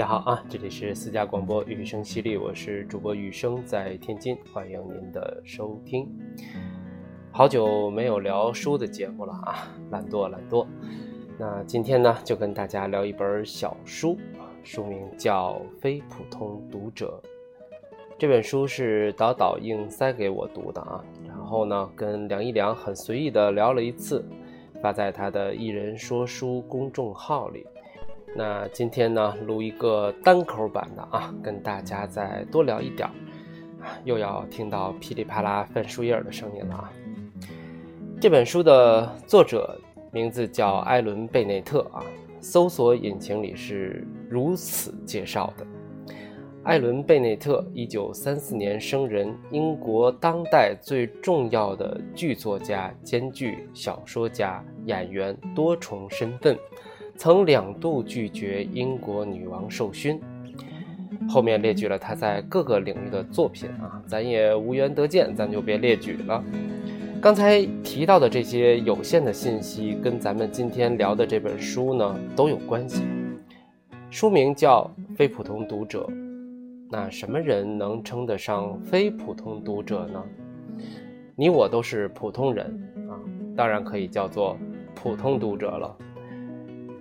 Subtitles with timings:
[0.00, 6.08] 大家好啊，这里是私家广播雨声系列，我是主播雨声，在天津，欢迎您的收听。
[7.30, 10.66] 好久没有聊书的节目了啊，懒惰懒惰。
[11.36, 14.16] 那今天呢，就跟大家聊一本小书，
[14.64, 17.22] 书名叫《非普通读者》。
[18.18, 24.24] 这本书是导导硬塞给我读的啊，然后呢，跟梁一良很随意的聊了一次，
[24.80, 27.66] 发在他的一人说书公众号里。
[28.34, 33.08] 那今天呢，录一个单口版的啊，跟大家再多聊一点
[33.80, 36.92] 啊，又要听到噼里啪啦翻书页的声音了啊。
[38.20, 39.78] 这本书的作者
[40.12, 42.04] 名字叫艾伦·贝内特啊，
[42.40, 45.66] 搜索引擎里是如此介绍的：
[46.62, 56.56] 艾伦·贝内特，一九三四年生人，英国当代最重要的剧作家，兼具小说家、演员多重身份。
[57.20, 60.18] 曾两度拒绝英国女王授勋，
[61.28, 66.42] 后面列举了他在各个领域的作品啊，咱也无缘得见，咱就别列举了。
[67.20, 73.02] 刚才提到的这些有限的信息，跟咱们今天聊的这本书呢都有关系。
[74.08, 76.06] 书名叫《非普通读者》，
[76.90, 80.24] 那什么人能称得上非普通读者呢？
[81.36, 82.66] 你我都是普通人
[83.10, 83.12] 啊，
[83.54, 84.56] 当然可以叫做
[84.94, 85.94] 普通读者了。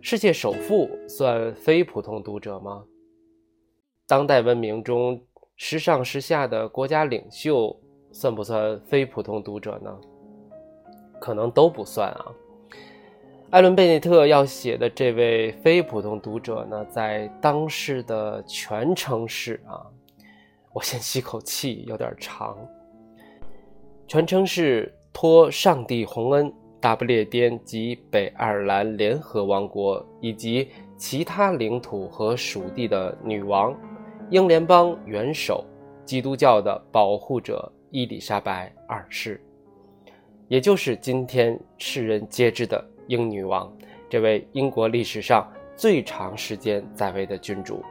[0.01, 2.85] 世界首富算非普通读者吗？
[4.07, 5.21] 当代文明中
[5.57, 7.77] 时上时下的国家领袖
[8.13, 9.93] 算不算非普通读者呢？
[11.19, 12.25] 可能都不算啊。
[13.49, 19.85] 艾伦·贝内特要写的这位非普通读者呢，在当世的全称是啊，
[20.73, 22.57] 我先 吸口气，有点长。
[24.07, 26.51] 全称是托上帝洪恩。
[26.79, 33.75] 大不列颠及北爱尔兰联合王国以及其他领土和属地的女王、
[34.29, 35.65] 英联邦元首、
[36.05, 39.41] 基督教的保护者伊丽莎白二世，
[40.47, 43.71] 也就是今天世人皆知的英女王，
[44.09, 47.83] 这位英国历史上最长时间在位的君主。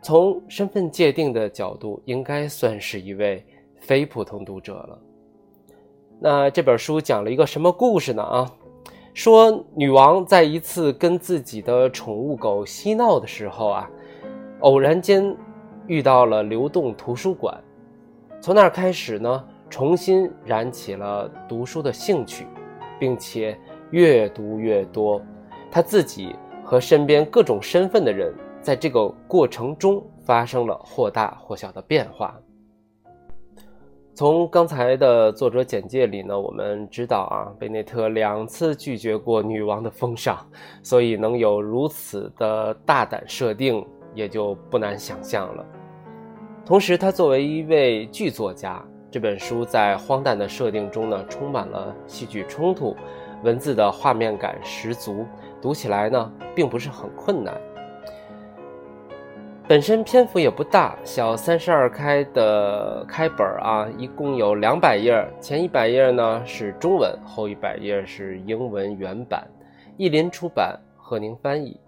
[0.00, 3.44] 从身份界定的角度，应该算是一位
[3.80, 4.98] 非普通读者了。
[6.20, 8.22] 那这本书讲了一个什么故事呢？
[8.22, 8.50] 啊，
[9.14, 13.88] 说女王在一次跟自己的宠物狗嬉闹的时候啊，
[14.60, 15.36] 偶然间
[15.86, 17.56] 遇到了流动图书馆，
[18.40, 22.48] 从那儿开始呢，重新燃起了读书的兴趣，
[22.98, 23.56] 并且
[23.92, 25.22] 越读越多。
[25.70, 26.34] 他自己
[26.64, 32.36] 和身边各种身份的人，在这个过程中发生了或大或小的变化。
[34.18, 40.44] 从刚才的作者简介里呢，我们知道啊，贝内特两次拒绝过女王的封赏，
[40.82, 43.86] 所以能有如此的大胆设定，
[44.16, 45.64] 也就不难想象了。
[46.66, 52.96] 同时，他作为一位剧作家，这本书在荒诞的设定中呢，充满了戏剧冲突，
[53.44, 55.24] 文字的画面感十足，
[55.62, 57.54] 读起来呢，并不是很困难。
[59.68, 69.46] 本身篇幅也不大，小三十二开的开本啊，一共有两百页，前一百页呢是中文，后一百页是英文原版，
[69.98, 71.78] 译林出版，贺宁翻译。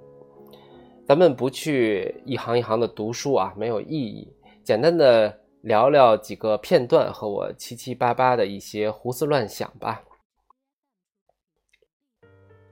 [1.07, 4.31] 咱们不去一行一行的读书啊，没有意义。
[4.63, 10.03] 简单的聊聊几个片段和我七七八八的一些胡思乱想吧。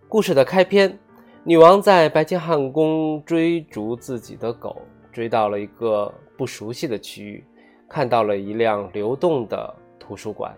[0.06, 0.98] 故事的开篇，
[1.44, 4.76] 女王在白金汉宫追逐自己的狗。
[5.18, 7.44] 追到了一个不熟悉的区域，
[7.88, 10.56] 看到了一辆流动的图书馆。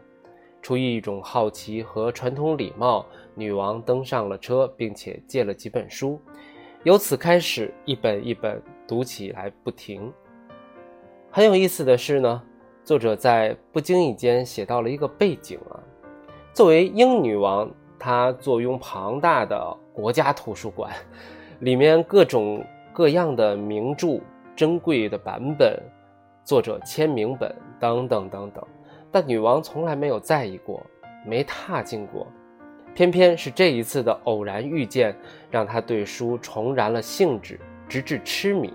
[0.60, 6.21] 出于一种好奇和传统礼貌，女王登上了车，并且借了几本书，
[6.83, 10.12] 由此开始一本一本读起来不停。
[11.30, 12.42] 很有意思的是呢，
[12.84, 15.80] 作者在不经意间写到了一个背景啊。
[16.53, 20.92] 作为英女王，她坐拥庞大的国家图书馆，
[21.60, 22.62] 里面各种
[22.92, 24.21] 各样的名著。
[24.60, 25.83] 珍贵的版本、
[26.45, 28.62] 作者签名本等等等等，
[29.10, 30.84] 但女王从来没有在意过，
[31.24, 32.27] 没踏进过。
[32.95, 35.16] 偏偏是这一次的偶然遇见，
[35.51, 37.59] 让她对书重燃了兴致，
[37.89, 38.71] 直至痴迷。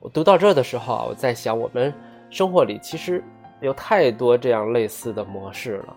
[0.00, 1.94] 我读到这的时候啊，我在想，我们
[2.28, 3.22] 生活里其实
[3.60, 5.96] 有太多这样类似的模式了。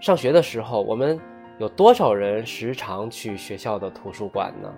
[0.00, 1.18] 上学的时候，我们
[1.58, 4.72] 有多少人时常去学校的图书馆呢？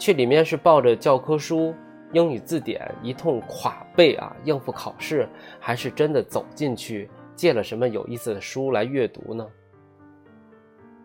[0.00, 1.74] 去里面是抱着教科书、
[2.14, 5.28] 英语字典一通垮背啊，应付考试，
[5.60, 9.46] 还是真的走进去借了什么有意思的书来阅读呢？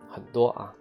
[0.08, 0.72] 很多啊。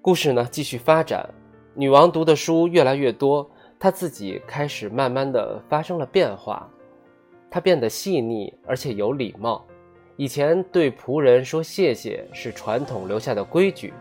[0.00, 1.28] 故事呢继续发展，
[1.74, 3.48] 女王读的书越来越多，
[3.78, 6.66] 她自己开始慢慢的发生了变化。
[7.50, 9.66] 她变得细腻而且有礼貌。
[10.16, 13.92] 以前对仆人说谢谢是传统留下的规矩，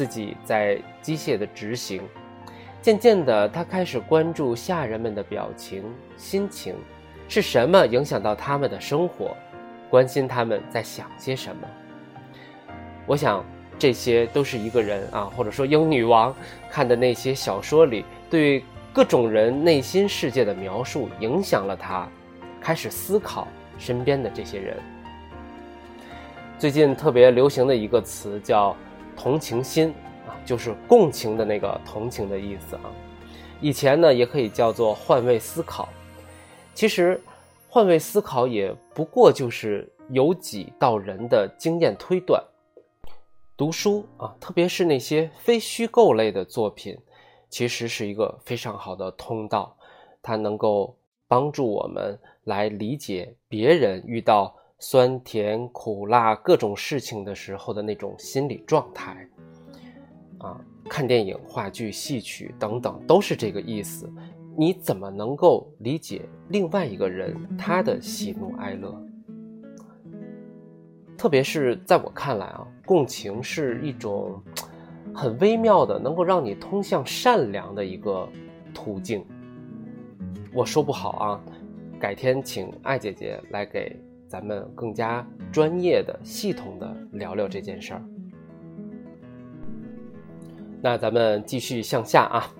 [0.00, 2.00] 自己在机械的执行。
[2.80, 5.84] 渐渐的，他开始关注下人们的表情、
[6.16, 6.74] 心情，
[7.28, 9.36] 是什么影响到他们的生活，
[9.90, 11.68] 关心他们在想些什么。
[13.06, 13.44] 我想。
[13.78, 16.36] 这些都是一个人啊，或者说英女王
[16.70, 18.62] 看的那些小说里对
[18.92, 22.06] 各种人内心世界的描述，影响了他，
[22.60, 23.48] 开始思考
[23.78, 24.76] 身边的这些人。
[26.58, 28.76] 最近特别流行的一个词叫
[29.22, 29.92] “同情心”，
[30.26, 32.90] 啊，就是共情的那个同情的意思啊。
[33.60, 35.86] 以前呢，也可以叫做换位思考。
[36.74, 37.20] 其实，
[37.68, 42.42] 换位思考也不过就是由己到人的经验推断。
[43.58, 46.96] 读书啊，特别是那些非虚构类的作品，
[47.50, 49.76] 其实是一个非常好的通道。
[50.22, 50.96] 它能够
[51.28, 59.28] 帮助我们来理解别人遇到酸甜苦辣各种事情的时候的那种心理状态。
[60.38, 64.10] 啊，看电影、话剧、戏曲等等，都是这个意思。
[64.56, 69.00] 你怎么能够理解另外一个人他的喜怒哀乐？
[71.16, 74.42] 特别是在我看来啊，共情是一种
[75.14, 78.26] 很微妙的，能够让你通向善良的一个
[78.72, 79.22] 途径。
[80.54, 81.40] 我说不好啊，
[81.98, 83.94] 改天请艾姐姐来给
[84.30, 88.04] 咱们更加专业的、系统的聊聊这件事儿。
[90.80, 92.54] 那咱们继续向下啊，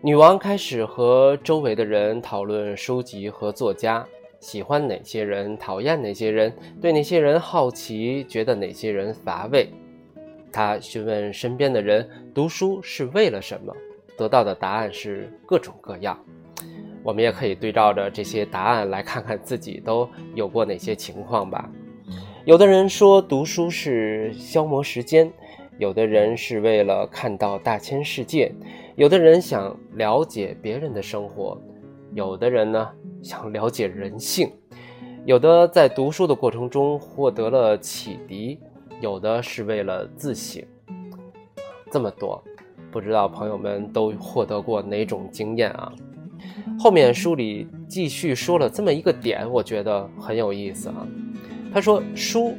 [0.00, 4.06] 女王开始和周围的人讨论书籍和作家。
[4.38, 9.68] 喜欢哪些人，讨厌哪些人，对哪些人好奇，觉得哪些人乏味。
[10.52, 13.74] 她询问身边的人，读书是为了什么？
[14.16, 16.16] 得到的答案是各种各样。
[17.06, 21.70] 我们也可以对照着这些答案来看看自己都有过哪些情况吧。
[22.44, 25.32] 有的人说读书是消磨时间，
[25.78, 28.52] 有的人是为了看到大千世界，
[28.96, 31.56] 有的人想了解别人的生活，
[32.12, 32.90] 有的人呢？
[33.22, 34.50] 想了解人性，
[35.24, 38.58] 有的在读书的过程中获得了启迪，
[39.00, 40.60] 有的是为了自省。
[41.88, 42.42] 这么多，
[42.90, 45.92] 不知道朋友们都获得过哪种经验啊？
[46.78, 51.06] 后面书里继续说了这么一个点，我觉得很有意思啊。
[51.72, 52.54] 他说，书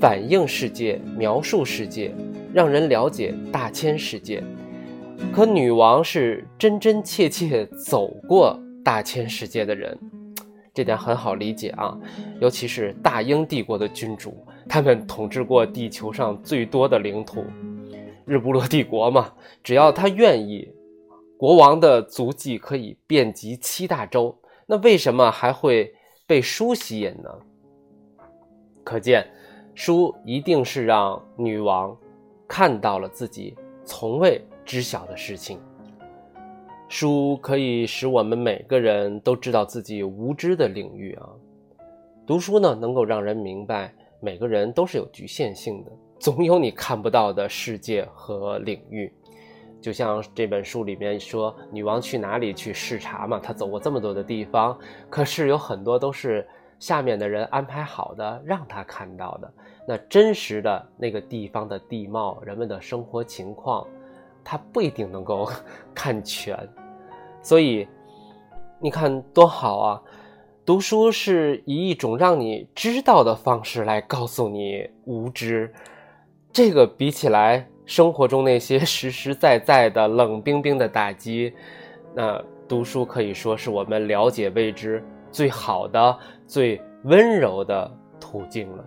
[0.00, 2.12] 反映世界，描述世界，
[2.52, 4.42] 让人了解大千世界。
[5.32, 8.58] 可女王是真真切切走过。
[8.84, 9.98] 大千世界的人，
[10.72, 11.94] 这点很好理解啊，
[12.40, 14.34] 尤其是大英帝国的君主，
[14.66, 17.44] 他们统治过地球上最多的领土，
[18.24, 19.30] 日不落帝国嘛。
[19.62, 20.66] 只要他愿意，
[21.38, 24.36] 国王的足迹可以遍及七大洲。
[24.66, 25.94] 那为什么还会
[26.26, 27.30] 被书吸引呢？
[28.82, 29.24] 可见，
[29.72, 31.96] 书一定是让女王
[32.48, 35.60] 看到了自己从未知晓的事情。
[36.88, 41.28] 书可以使我们每个人都知道自己无知的领域啊。
[42.26, 49.12] 读书呢，能够让人明白每个人都是有局限性的，总有你看不到的世界和领域。
[49.80, 53.38] 就像这本书里面说，女王去哪里去视察嘛？
[53.38, 56.46] 她走过这么多的地方，可是有很多都是
[56.78, 59.52] 下面的人安排好的，让她看到的。
[59.86, 63.86] 那真实的那个地方的地貌、人们的生活情况。
[64.50, 65.46] 他不一定能够
[65.94, 66.56] 看全，
[67.42, 67.86] 所以
[68.78, 70.02] 你看多好啊！
[70.64, 75.70] 读书是以一种让你知道的方式来告诉你无知，
[76.50, 81.52] 这个比起来生活中那些 实实在在的冷冰冰的打击，
[82.14, 85.02] 那读书可以说是我们了解未知
[85.32, 86.16] 最好的、
[86.46, 87.90] 最温柔的
[88.20, 88.84] 途径了。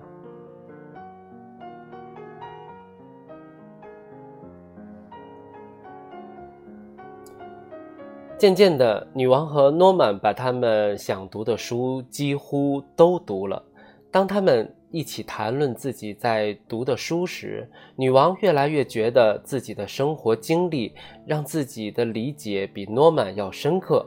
[8.37, 13.63] 渐渐的，女王和诺曼把他们想读的书几乎都读了。
[14.11, 20.93] 当他们一起谈论自己在读的书时，女王越来越觉得自己的生活经历
[21.25, 24.05] 让自己的理解比诺曼要深刻。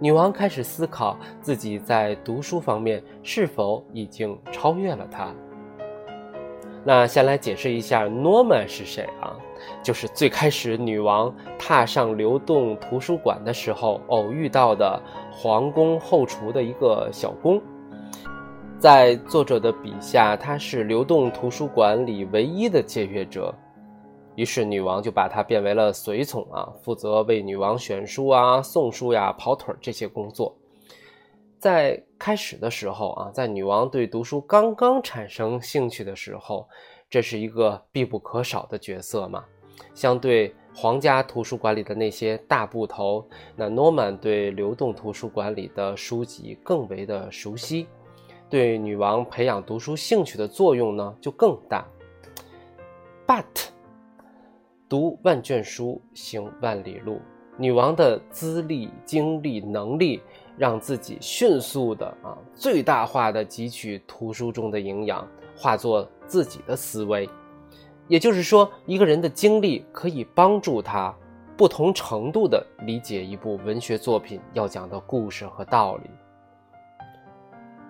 [0.00, 5.32] 女王开始思考自己在读书方面是否已经超越了他。
[6.84, 9.32] 那先来解释一下诺曼是谁啊？
[9.82, 15.00] 就是最开始女王踏上流动图书馆的时候偶遇到的
[15.30, 17.62] 皇宫后厨的一个小工，
[18.84, 23.50] 在作者的笔下，他是流动图书馆里唯一的借阅者。
[24.36, 30.54] 于是女王就把他变为了随从啊，负责为女王选书啊、送书呀、跑腿这些工作。
[31.58, 36.68] 在开始的时候啊，在女王对读书刚刚产生兴趣的时候，
[37.08, 39.42] 这是一个必不可少的角色嘛。
[39.94, 43.26] 相对皇家图书馆里的那些大部头，
[43.56, 47.86] 那诺曼对流动图书馆里的书籍更为的熟悉，
[48.54, 51.84] 对女王培养读书兴趣的作用呢就更大。
[53.26, 53.42] But，
[54.88, 57.20] 读万卷书，行万里路，
[57.56, 60.22] 女王的资历、经历、能力。
[60.56, 67.28] 让自己迅速的啊，最大化的汲取图书中的营养，化作自己的思维。
[68.06, 71.12] 也就是说，一个人的经历可以帮助他
[71.56, 76.10] 不同程度的理解一部文学作品要讲的故事和道理。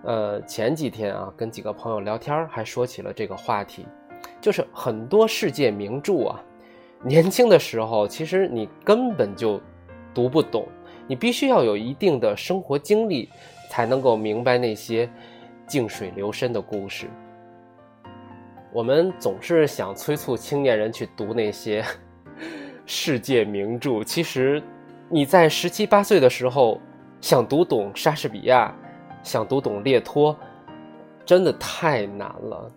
[0.05, 3.87] 呃，前几天啊，跟几个朋友聊天，还说起了这个话题，
[4.41, 6.43] 就是很多世界名著啊，
[7.03, 9.61] 年轻的时候其实你根本就
[10.13, 10.67] 读不懂。
[11.07, 13.29] 你必须要有一定的生活经历，
[13.71, 15.09] 才能够明白那些
[15.67, 17.07] 静水流深的故事。
[18.73, 21.85] 我们总是想催促青年人去读那些
[22.87, 24.63] 世界名著，其实
[25.09, 26.81] 你在十七八岁的时候
[27.21, 28.75] 想读懂莎士比亚，
[29.25, 30.37] 想读懂列托，
[31.25, 32.71] 真的太难了。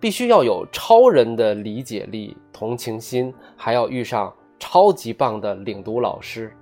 [0.00, 6.52] 必须要有超人的理解力、同情心，还要遇上超级棒的领读老师。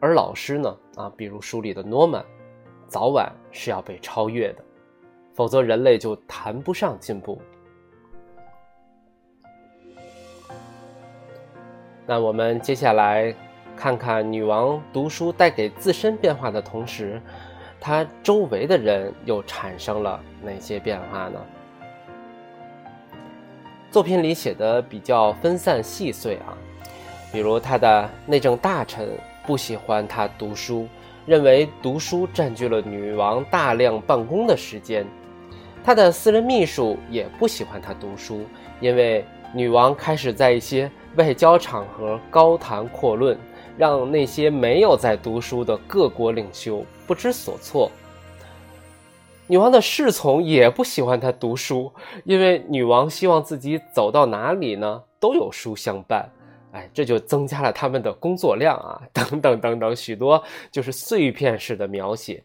[0.00, 0.76] 而老师呢？
[0.96, 2.24] 啊，比如书里的诺曼，
[2.86, 4.64] 早晚是要被超越的，
[5.34, 7.40] 否则人类就谈不上进步。
[12.06, 13.34] 那我们接下来
[13.76, 17.20] 看看女王读书带给自身变化的同时，
[17.80, 21.40] 他周围的人又产生了哪些变化呢？
[23.90, 26.56] 作品里写的比较分散细碎啊，
[27.32, 29.08] 比如他的内政大臣。
[29.46, 30.88] 不喜欢他读书，
[31.24, 35.06] 认为读书占据了女王大量办公的时间。
[35.84, 38.44] 他的私人秘书也不喜欢他读书，
[38.80, 43.38] 因为女王开始在一些外交场合高谈阔论，
[43.76, 47.90] 让那些没有在读书的各国领袖不知所措。
[49.48, 51.92] 女王的侍从也不喜欢他读书，
[52.24, 56.28] 因为女王希望自己走到哪里呢，都有书相伴。
[56.72, 60.42] 哎，这就增加了他们的工作量啊，等等等等，许多
[60.72, 62.42] 就是碎片式的描写。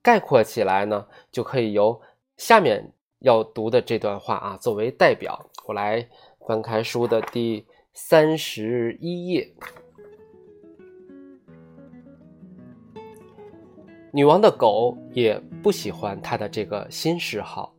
[0.00, 2.00] 概括起来呢，就可以由
[2.36, 5.44] 下面要读的这段话啊作为代表。
[5.66, 6.08] 我来
[6.46, 9.52] 翻开书的第三十一页。
[14.16, 17.74] 女王的狗也不喜欢她的这个新嗜好。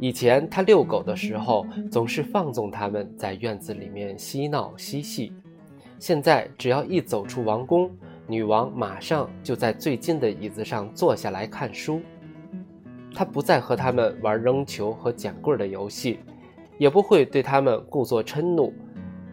[0.00, 5.32] 以前他遛狗的时候，总是放纵它们在院子里面嬉闹嬉戏。
[6.00, 7.88] 现在只要一走出王宫，
[8.26, 12.00] 女王马上就在最近的椅子上坐下来看书。
[13.14, 16.18] 他不再和他们玩扔球和捡棍的游戏，
[16.76, 18.74] 也不会对他们故作嗔怒，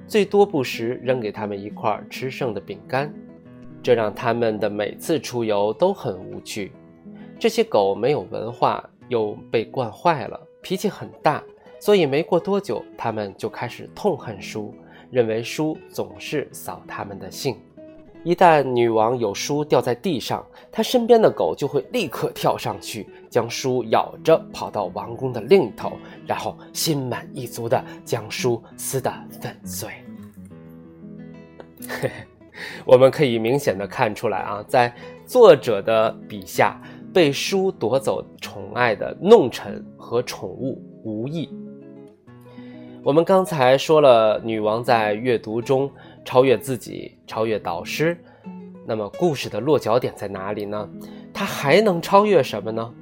[0.06, 3.12] 最多不时扔给他们一块吃剩的饼干，
[3.82, 6.72] 这让他们的每次出游都很无趣。
[7.40, 10.40] 这些狗没有文化，又被惯坏了。
[10.62, 11.42] 脾气很大，
[11.80, 14.74] 所以没过多久，他们就开始痛恨书，
[15.10, 17.56] 认为书总是扫他们的兴。
[18.26, 25.94] 一旦女王有书掉在地上，她身边的狗就会立刻跳上去，将书咬着，跑到王宫的另一头，
[26.28, 29.10] 然后心满意足地将书撕得
[29.40, 29.90] 粉碎。
[31.88, 32.12] 嘿 嘿
[32.86, 34.94] 我们可以明显的看出来啊，在
[35.25, 36.82] 作者的笔下。
[37.12, 41.50] 被书夺走宠爱的弄臣和宠物无异。
[43.04, 45.89] 我们刚才说了，女王在阅读中
[46.24, 48.16] 超越自己，超越导师。
[48.86, 50.88] 那么故事的落脚点在哪里呢？
[51.34, 52.94] 她还能超越什么呢？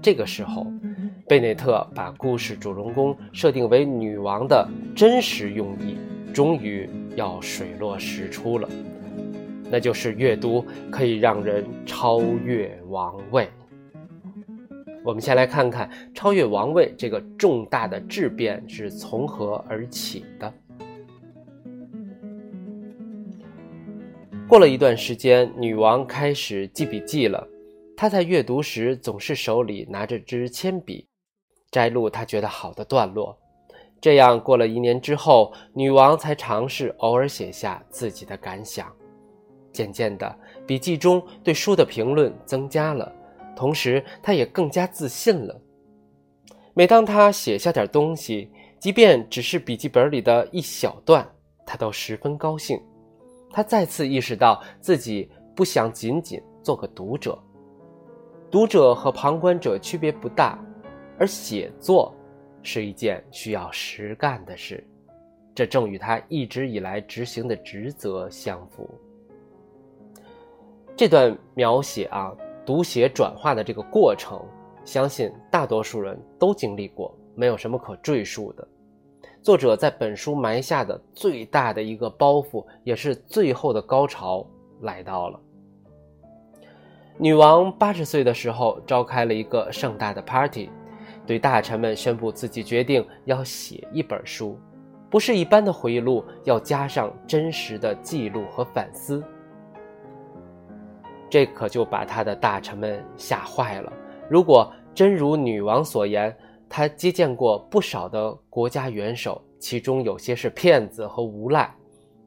[0.00, 0.68] 这个时候，
[1.26, 4.64] 贝内特把故事主人公设定为女王的
[4.94, 5.96] 真实用意，
[6.32, 8.68] 终于要水落石出了。
[9.70, 13.48] 那就是阅读可以让人超越王位。
[15.02, 20.52] 我们先来看看超越王位这个重大的质变是从何而起的。
[24.46, 27.46] 过了一段时间，女王开始记笔记了。
[27.96, 31.06] 她在阅读时总是手里拿着支铅笔，
[31.70, 33.36] 摘录她觉得好的段落。
[34.04, 38.92] 这样过了一年之后，女王才尝试偶尔写下自己的感想。
[39.72, 43.10] 渐渐的，笔记中对书的评论增加了，
[43.56, 45.58] 同时她也更加自信了。
[46.74, 51.26] 每当她写下点东西，即便只是笔记本里的一小段，
[51.64, 52.78] 她都十分高兴。
[53.50, 57.38] 他再次意识到自己不想仅仅做个读者，
[58.50, 60.62] 读者和旁观者区别不大，
[61.18, 62.14] 而写作
[62.64, 64.84] 是一件需要实干的事，
[65.54, 68.90] 这正与他一直以来执行的职责相符。
[70.96, 72.32] 这段描写啊，
[72.64, 74.40] 读写转化的这个过程，
[74.84, 78.66] 相信大多数人都经历过，没有什么可赘述的。
[79.42, 84.46] 作者在本书埋下的最大的一个包袱，也是最后的高潮
[84.80, 85.38] 来到了。
[87.18, 90.70] 女王八十岁的时候，召开了一个盛大的 party，
[91.26, 94.58] 对大臣们宣布自己决定要写一本书，
[95.10, 99.22] 不是一般的回忆录，要加上真实的记录和反思。
[101.30, 103.92] 这可就把他的大臣们吓坏了。
[104.30, 106.36] 如果真如女王所言，
[106.68, 111.74] 他接见过不少的国家元首，其中有些是骗子和无赖，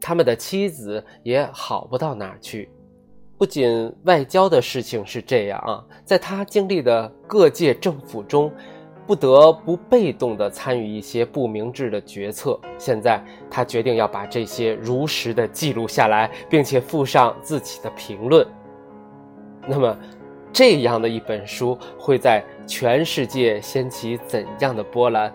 [0.02, 2.70] 他们的妻子也好不到哪儿去。
[3.38, 8.52] 不仅外交的事情是这样啊，在他经历的各界政府中，
[9.08, 12.60] 不得不被动地参与一些不明智的决策。
[12.78, 18.46] 现在他决定要把这些如实的记录下来，并且附上自己的评论。
[19.66, 19.98] 那么。
[20.54, 25.32] 这样的一本书会在全世界掀起怎样的波澜？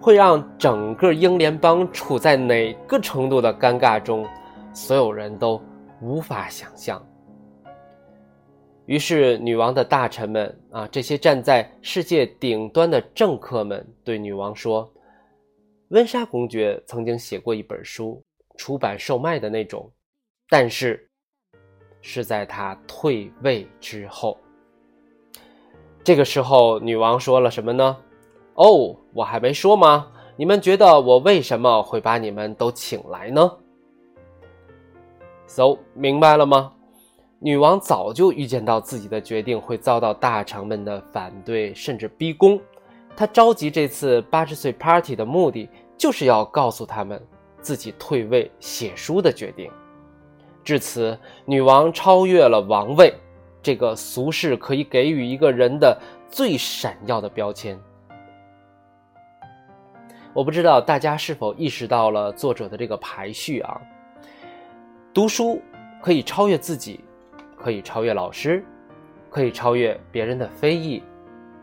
[0.00, 4.26] 会让整个英联邦处在哪个程度的尴尬中？
[4.74, 5.62] 所有人都
[6.02, 7.00] 无法想象。
[8.86, 14.88] 于是，女王的大臣们啊，这些站在世界顶端的政客们对女王说
[15.90, 18.22] ：“温莎公爵曾经写过一本书，
[18.56, 19.90] 出版售卖的那种，
[20.48, 21.10] 但是
[22.00, 24.38] 是在他退位之后。”
[26.04, 27.96] 这个时候，女王说了什么呢？
[28.54, 30.12] 哦，我还没说吗？
[30.36, 33.50] 你们觉得我为什么会把你们都请来呢
[35.48, 36.72] ？So，明白了吗？
[37.38, 42.58] 女王早就预见到自己的决定会遭到大臣们的反对，甚至逼宫。
[43.14, 45.68] 她召集这次八十岁 party 的目的，
[45.98, 47.22] 就是要告诉他们
[47.60, 49.70] 自己退位写书的决定。
[50.64, 53.14] 至此，女王超越了王位。
[53.62, 57.76] 这个俗世可以给予一个人的最闪耀的标签，
[60.32, 63.80] 我不知道大家是否意识到了作者的这个排序啊？
[65.12, 65.60] 读书
[66.00, 67.00] 可以超越自己，
[67.56, 68.64] 可以超越老师，
[69.30, 71.02] 可以超越别人的非议，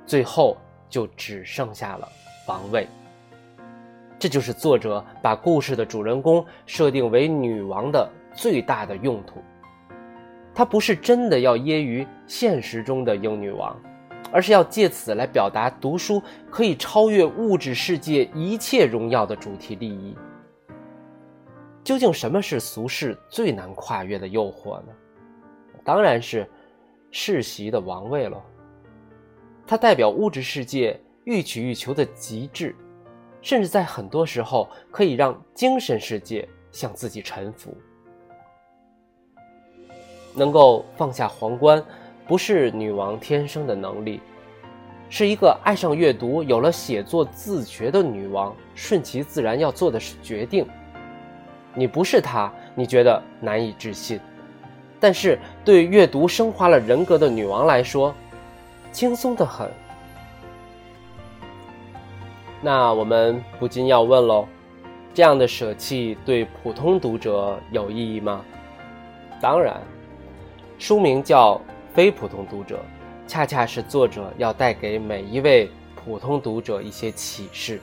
[0.06, 0.58] 最后
[0.90, 2.08] 就只剩下了
[2.48, 2.88] 王位。
[4.20, 9.42] 这就是作者把故事的主人公设定为女王的最大的用途。
[10.56, 13.76] 他不是真的要揶揄现实中的英女王，
[14.32, 20.16] 而是要借此来表达读书可以超越物质世界一切荣耀的主题利益。
[21.84, 24.94] 究竟什么是俗世最难跨越的诱惑呢？
[25.84, 26.50] 当然是
[27.12, 28.42] 世袭的王位了。
[29.66, 32.76] 它代表物质世界欲取欲求的极致，
[33.42, 37.76] 甚至在很多时候可以让精神世界向自己臣服。
[40.36, 41.84] 能够放下皇冠，
[42.28, 44.20] 不是女王天生的能力，
[45.10, 50.68] 是一个爱上阅读、有了写作自觉的女王顺其自然要做的决定。
[51.76, 54.18] 你不是她，你觉得难以置信；
[55.04, 58.16] 但是对阅读升华了人格的女王来说，
[58.94, 59.70] 轻松的很。
[62.62, 64.48] 那我们不禁要问喽：
[65.14, 68.46] 这样的舍弃对普通读者有意义吗？
[69.42, 69.82] 当然。
[70.80, 71.56] 书名叫
[71.94, 72.78] 《非普通读者》，
[73.30, 77.82] 恰恰是作者要带给每一位普通读者一些启示。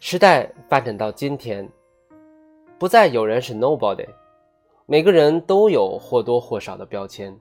[0.00, 1.68] 时代发展到今天，
[2.78, 4.06] 不再有人是 nobody，
[4.92, 7.34] 每个人都有或多或少的标签。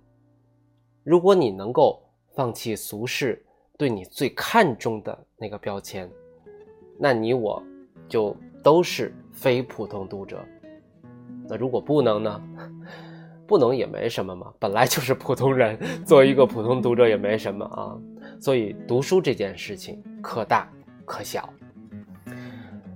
[1.04, 2.02] 如果你能够
[2.34, 3.46] 放弃俗世
[3.78, 6.10] 对你最看重的那个标签，
[6.98, 7.62] 那你我
[8.08, 8.34] 就
[8.64, 10.42] 都是非普通读者。
[11.46, 12.42] 那如果不能呢？
[13.46, 18.00] 不能也没什么嘛，本来就是普通人，作为一个普通读者也没什么啊。
[18.40, 20.72] 所以读书这件事情可大
[21.04, 21.54] 可小。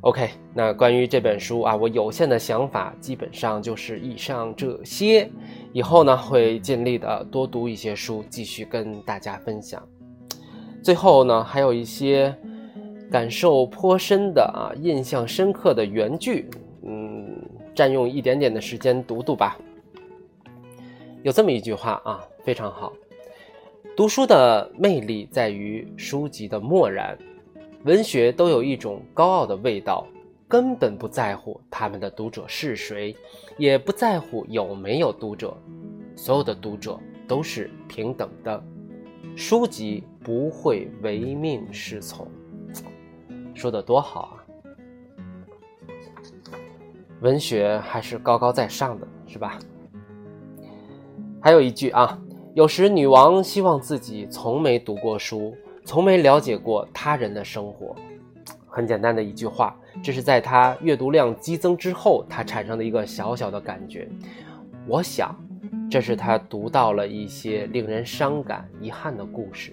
[0.06, 5.28] OK，那关于这本书啊，我有限的想法基本上就是以上这些。
[5.74, 9.82] 以后呢，会尽力的多读一些书，继续跟大家分享。
[10.84, 12.32] 最后呢，还有一些
[13.10, 16.52] 感受颇深的啊，印象深刻的原句，
[16.84, 17.42] 嗯，
[17.74, 19.58] 占用一点点的时间读读吧。
[21.24, 22.94] 有这么一句话啊，非常好。
[23.98, 27.18] 读书的魅力在于书籍的漠然，
[27.86, 30.08] 文学都有一种高傲的味道，
[30.48, 33.16] 根本不在乎他们的读者是谁，
[33.60, 35.56] 也不在乎有没有读者，
[36.16, 38.64] 所有的读者都是平等的，
[39.36, 42.28] 书籍不会唯命是从。
[43.54, 44.36] 说的多好啊！
[47.22, 49.60] 文学还是高高在上的，是吧？
[51.40, 52.20] 还有一句啊，
[52.56, 57.96] 有时女王希望自己从没读过书，从没了解过他人的生活。
[58.68, 64.10] 很简单的一句话，这是在他阅读量激增之后，他产生的一个小小的感觉。
[64.86, 65.34] 我想，
[65.90, 69.72] 这是他读到了一些令人伤感、遗憾的故事。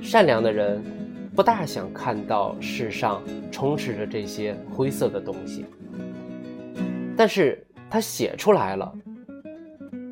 [0.00, 0.82] 善良的人。
[1.36, 5.64] 不大想看到世上充斥着这些灰色的东西，
[7.16, 8.92] 但是他写出来了。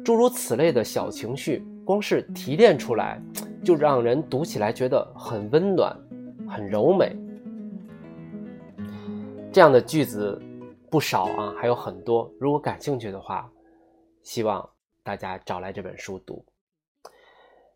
[0.04, 3.20] 诸如此类的小情绪，光是提炼出来，
[3.66, 5.92] 就让人读起来觉得很温暖、
[6.48, 7.16] 很柔美。
[9.50, 10.40] 这样的句子
[10.88, 12.30] 不少啊，还有很多。
[12.38, 13.50] 如果感兴趣的话，
[14.22, 14.64] 希望
[15.02, 16.44] 大家找来这本书读。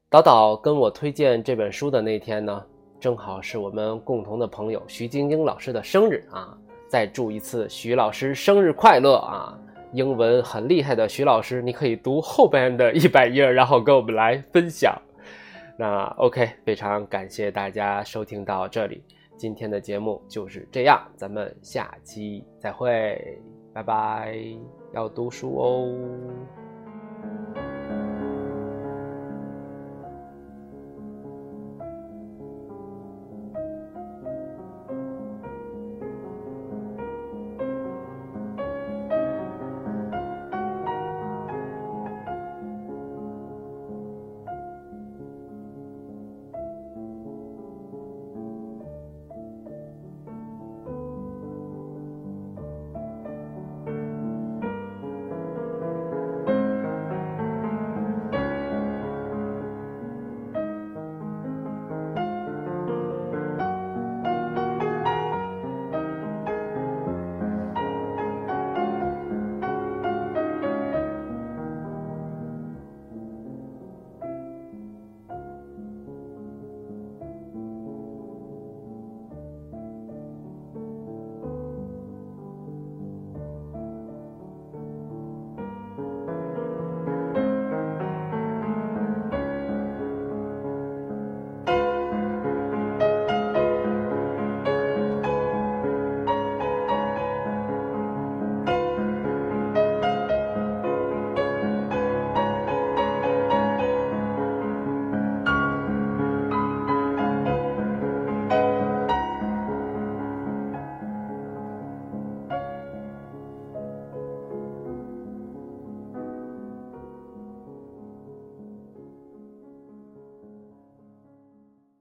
[0.09, 2.64] 导导跟我推荐这本书的那天呢？
[3.00, 6.57] 正好是我们共同的朋友徐晶晶老师的生日啊！
[6.87, 9.59] 再祝一次徐老师生日快乐啊！
[9.92, 14.96] 英文很厉害的徐老师，你可以读后边的一百页，然后跟我们来分享。
[15.81, 19.03] 那 OK，非常感谢大家收听到这里，
[19.38, 23.40] 今天的节目就是这样，咱们下期再会，
[23.73, 24.37] 拜拜！
[24.93, 26.60] 要读书哦。